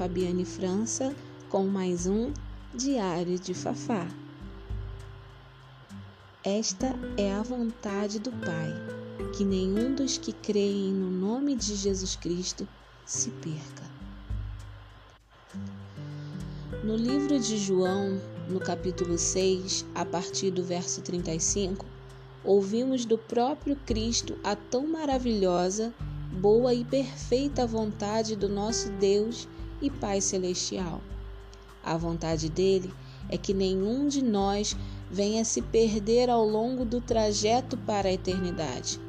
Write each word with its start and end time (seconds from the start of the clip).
Fabiane 0.00 0.46
França 0.46 1.14
com 1.50 1.66
mais 1.66 2.06
um 2.06 2.32
Diário 2.74 3.38
de 3.38 3.52
Fafá. 3.52 4.08
Esta 6.42 6.94
é 7.18 7.32
a 7.34 7.42
vontade 7.42 8.18
do 8.18 8.30
Pai, 8.30 8.72
que 9.36 9.44
nenhum 9.44 9.94
dos 9.94 10.16
que 10.16 10.32
creem 10.32 10.90
no 10.90 11.10
nome 11.10 11.54
de 11.54 11.74
Jesus 11.74 12.16
Cristo 12.16 12.66
se 13.04 13.30
perca. 13.30 13.84
No 16.82 16.96
livro 16.96 17.38
de 17.38 17.58
João, 17.58 18.18
no 18.48 18.58
capítulo 18.58 19.18
6, 19.18 19.84
a 19.94 20.04
partir 20.06 20.50
do 20.50 20.64
verso 20.64 21.02
35, 21.02 21.84
ouvimos 22.42 23.04
do 23.04 23.18
próprio 23.18 23.76
Cristo 23.84 24.38
a 24.42 24.56
tão 24.56 24.86
maravilhosa, 24.86 25.92
boa 26.32 26.72
e 26.72 26.84
perfeita 26.84 27.66
vontade 27.66 28.36
do 28.36 28.48
nosso 28.48 28.90
Deus 28.92 29.48
e 29.82 29.90
Pai 29.90 30.20
Celestial. 30.20 31.00
A 31.82 31.96
vontade 31.96 32.48
dele 32.48 32.92
é 33.28 33.36
que 33.36 33.52
nenhum 33.52 34.06
de 34.06 34.22
nós 34.22 34.76
venha 35.10 35.44
se 35.44 35.60
perder 35.60 36.30
ao 36.30 36.46
longo 36.46 36.84
do 36.84 37.00
trajeto 37.00 37.76
para 37.76 38.08
a 38.08 38.12
eternidade. 38.12 39.00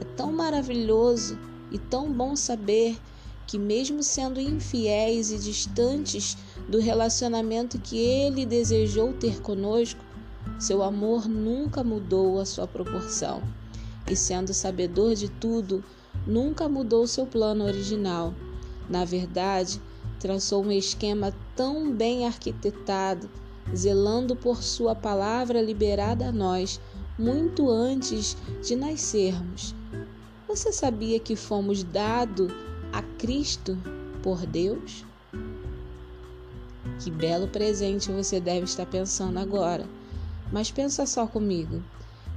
É 0.00 0.04
tão 0.16 0.32
maravilhoso 0.32 1.38
e 1.70 1.78
tão 1.78 2.12
bom 2.12 2.36
saber 2.36 2.98
que, 3.46 3.58
mesmo 3.58 4.02
sendo 4.02 4.40
infiéis 4.40 5.30
e 5.30 5.38
distantes 5.38 6.36
do 6.68 6.78
relacionamento 6.78 7.78
que 7.78 7.96
ele 7.96 8.44
desejou 8.44 9.12
ter 9.14 9.40
conosco, 9.40 10.04
seu 10.58 10.82
amor 10.82 11.26
nunca 11.26 11.82
mudou 11.82 12.38
a 12.38 12.44
sua 12.44 12.66
proporção. 12.66 13.42
E 14.10 14.14
sendo 14.14 14.52
sabedor 14.52 15.14
de 15.14 15.30
tudo, 15.30 15.82
nunca 16.26 16.68
mudou 16.68 17.06
seu 17.06 17.26
plano 17.26 17.64
original. 17.64 18.34
Na 18.88 19.04
verdade, 19.04 19.80
traçou 20.18 20.64
um 20.64 20.72
esquema 20.72 21.34
tão 21.54 21.92
bem 21.92 22.26
arquitetado, 22.26 23.30
zelando 23.74 24.34
por 24.36 24.62
sua 24.62 24.94
palavra 24.94 25.60
liberada 25.60 26.28
a 26.28 26.32
nós 26.32 26.80
muito 27.18 27.70
antes 27.70 28.36
de 28.62 28.74
nascermos. 28.74 29.74
Você 30.48 30.72
sabia 30.72 31.18
que 31.20 31.36
fomos 31.36 31.82
dados 31.82 32.52
a 32.92 33.02
Cristo 33.02 33.78
por 34.22 34.46
Deus? 34.46 35.04
Que 37.00 37.10
belo 37.10 37.48
presente 37.48 38.10
você 38.10 38.40
deve 38.40 38.64
estar 38.64 38.86
pensando 38.86 39.38
agora. 39.38 39.88
Mas 40.52 40.70
pensa 40.70 41.06
só 41.06 41.26
comigo. 41.26 41.82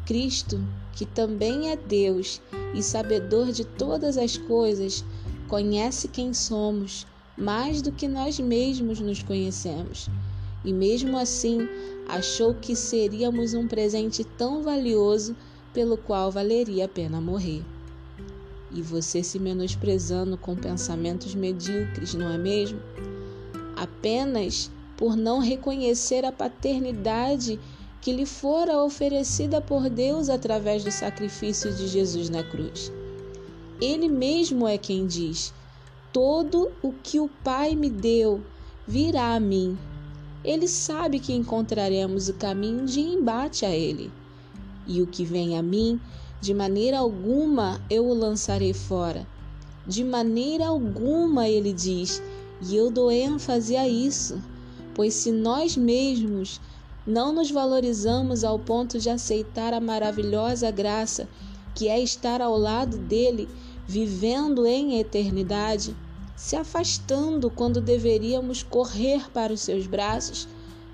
Cristo, 0.08 0.58
que 0.94 1.06
também 1.06 1.70
é 1.70 1.76
Deus 1.76 2.42
e 2.74 2.82
sabedor 2.82 3.52
de 3.52 3.66
todas 3.66 4.18
as 4.18 4.38
coisas, 4.38 5.04
conhece 5.50 6.08
quem 6.08 6.34
somos 6.34 7.06
mais 7.38 7.82
do 7.82 7.92
que 7.92 8.08
nós 8.08 8.40
mesmos 8.40 9.02
nos 9.02 9.22
conhecemos. 9.22 10.10
E 10.64 10.72
mesmo 10.72 11.18
assim, 11.18 11.68
achou 12.08 12.54
que 12.54 12.74
seríamos 12.74 13.54
um 13.54 13.68
presente 13.68 14.24
tão 14.24 14.64
valioso 14.64 15.36
pelo 15.74 15.98
qual 15.98 16.32
valeria 16.32 16.86
a 16.86 16.90
pena 16.90 17.20
morrer. 17.20 17.62
E 18.72 18.82
você 18.82 19.22
se 19.22 19.38
menosprezando 19.38 20.38
com 20.38 20.56
pensamentos 20.56 21.36
medíocres, 21.36 22.14
não 22.14 22.32
é 22.32 22.38
mesmo? 22.38 22.80
Apenas 23.76 24.72
por 24.96 25.18
não 25.18 25.40
reconhecer 25.40 26.24
a 26.24 26.32
paternidade 26.32 27.60
que 28.08 28.14
lhe 28.14 28.26
fora 28.26 28.82
oferecida 28.82 29.60
por 29.60 29.90
Deus 29.90 30.30
através 30.30 30.82
do 30.82 30.90
sacrifício 30.90 31.74
de 31.74 31.90
Jesus 31.90 32.30
na 32.30 32.42
cruz. 32.42 32.90
Ele 33.82 34.08
mesmo 34.08 34.66
é 34.66 34.78
quem 34.78 35.06
diz: 35.06 35.54
Todo 36.14 36.72
o 36.82 36.94
que 36.94 37.20
o 37.20 37.28
Pai 37.44 37.76
me 37.76 37.90
deu 37.90 38.42
virá 38.88 39.36
a 39.36 39.40
mim. 39.42 39.78
Ele 40.42 40.70
sabe 40.70 41.20
que 41.20 41.34
encontraremos 41.34 42.30
o 42.30 42.36
caminho 42.36 42.86
de 42.86 43.02
embate 43.02 43.66
a 43.66 43.76
ele. 43.76 44.10
E 44.88 45.02
o 45.02 45.08
que 45.08 45.26
vem 45.26 45.58
a 45.58 45.62
mim, 45.62 46.00
de 46.40 46.54
maneira 46.54 47.00
alguma 47.00 47.82
eu 47.90 48.08
o 48.08 48.14
lançarei 48.14 48.74
fora. 48.74 49.28
De 49.86 50.02
maneira 50.06 50.68
alguma, 50.68 51.50
ele 51.50 51.74
diz, 51.74 52.24
e 52.62 52.74
eu 52.74 52.90
dou 52.90 53.12
ênfase 53.12 53.76
a 53.76 53.86
isso, 53.86 54.42
pois 54.96 55.14
se 55.14 55.30
nós 55.30 55.76
mesmos 55.76 56.62
não 57.08 57.32
nos 57.32 57.50
valorizamos 57.50 58.44
ao 58.44 58.60
ponto 58.60 59.00
de 59.00 59.10
aceitar 59.10 59.74
a 59.74 59.80
maravilhosa 59.80 60.70
graça 60.70 61.30
que 61.74 61.88
é 61.88 61.98
estar 62.02 62.42
ao 62.42 62.58
lado 62.58 62.98
dele, 62.98 63.48
vivendo 63.88 64.66
em 64.66 65.00
eternidade, 65.00 65.96
se 66.36 66.56
afastando 66.58 67.50
quando 67.50 67.80
deveríamos 67.80 68.62
correr 68.62 69.32
para 69.32 69.54
os 69.54 69.62
seus 69.62 69.88
braços, 69.88 70.50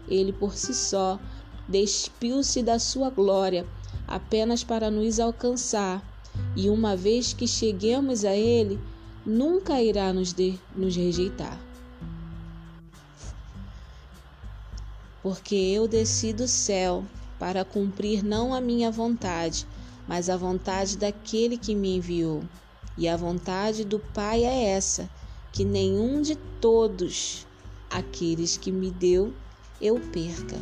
ele 0.08 0.32
por 0.32 0.56
si 0.56 0.74
só 0.74 1.20
despiu-se 1.68 2.62
da 2.62 2.78
sua 2.78 3.10
glória 3.10 3.66
apenas 4.08 4.64
para 4.64 4.92
nos 4.92 5.20
alcançar, 5.20 6.04
e 6.56 6.70
uma 6.70 6.96
vez 6.96 7.34
que 7.34 7.48
cheguemos 7.48 8.24
a 8.24 8.36
ele, 8.36 8.80
nunca 9.26 9.82
irá 9.82 10.14
nos, 10.14 10.34
de, 10.34 10.60
nos 10.76 10.96
rejeitar. 10.96 11.60
Porque 15.24 15.56
eu 15.56 15.88
desci 15.88 16.34
do 16.34 16.50
céu 16.50 17.06
para 17.40 17.64
cumprir 17.64 18.24
não 18.24 18.54
a 18.54 18.60
minha 18.60 18.92
vontade, 18.92 19.66
mas 20.06 20.30
a 20.30 20.36
vontade 20.36 20.98
daquele 20.98 21.58
que 21.58 21.74
me 21.74 21.96
enviou. 21.96 22.44
E 22.98 23.08
a 23.08 23.16
vontade 23.16 23.86
do 23.86 24.00
Pai 24.00 24.44
é 24.44 24.66
essa: 24.72 25.10
que 25.54 25.64
nenhum 25.64 26.22
de 26.22 26.36
todos 26.36 27.48
aqueles 27.90 28.58
que 28.58 28.70
me 28.70 28.92
deu 28.92 29.34
eu 29.80 29.98
perca, 30.12 30.58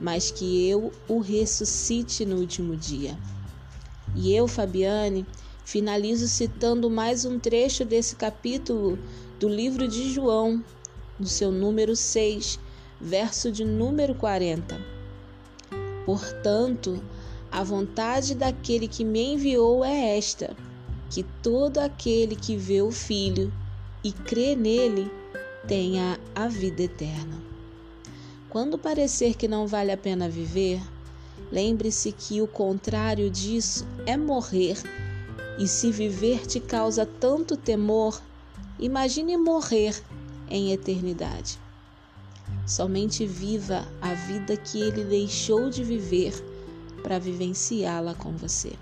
mas 0.00 0.30
que 0.30 0.66
eu 0.66 0.90
o 1.06 1.20
ressuscite 1.20 2.24
no 2.24 2.36
último 2.36 2.74
dia. 2.74 3.18
E 4.14 4.34
eu, 4.34 4.48
Fabiane, 4.48 5.26
finalizo 5.62 6.26
citando 6.26 6.88
mais 6.88 7.26
um 7.26 7.38
trecho 7.38 7.84
desse 7.84 8.16
capítulo 8.16 8.98
do 9.38 9.46
livro 9.48 9.86
de 9.86 10.10
João, 10.10 10.64
no 11.18 11.26
seu 11.26 11.52
número 11.52 11.94
6, 11.94 12.58
verso 13.00 13.50
de 13.50 13.64
número 13.64 14.14
40. 14.14 14.78
Portanto, 16.04 17.02
a 17.50 17.62
vontade 17.62 18.34
daquele 18.34 18.88
que 18.88 19.04
me 19.04 19.34
enviou 19.34 19.84
é 19.84 20.16
esta: 20.16 20.56
que 21.10 21.22
todo 21.42 21.78
aquele 21.78 22.36
que 22.36 22.56
vê 22.56 22.82
o 22.82 22.90
Filho 22.90 23.52
e 24.02 24.12
crê 24.12 24.54
nele 24.54 25.10
tenha 25.66 26.18
a 26.34 26.48
vida 26.48 26.82
eterna. 26.82 27.42
Quando 28.48 28.78
parecer 28.78 29.34
que 29.34 29.48
não 29.48 29.66
vale 29.66 29.92
a 29.92 29.96
pena 29.96 30.28
viver, 30.28 30.80
lembre-se 31.50 32.12
que 32.12 32.40
o 32.40 32.46
contrário 32.46 33.30
disso 33.30 33.86
é 34.06 34.16
morrer. 34.16 34.78
E 35.58 35.66
se 35.66 35.90
viver 35.90 36.46
te 36.46 36.60
causa 36.60 37.06
tanto 37.06 37.56
temor, 37.56 38.20
imagine 38.78 39.36
morrer 39.36 40.02
em 40.48 40.72
eternidade. 40.72 41.58
Somente 42.66 43.24
viva 43.24 43.86
a 44.00 44.12
vida 44.12 44.56
que 44.56 44.80
ele 44.80 45.04
deixou 45.04 45.70
de 45.70 45.84
viver 45.84 46.34
para 47.00 47.18
vivenciá-la 47.18 48.12
com 48.14 48.36
você. 48.36 48.72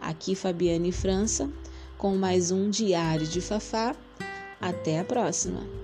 Aqui 0.00 0.34
Fabiane 0.34 0.90
França 0.90 1.48
com 1.96 2.16
mais 2.16 2.50
um 2.50 2.68
Diário 2.68 3.26
de 3.26 3.40
Fafá. 3.40 3.94
Até 4.60 4.98
a 4.98 5.04
próxima! 5.04 5.83